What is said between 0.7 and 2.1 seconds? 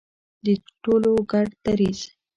ټولو ګډ دریځ.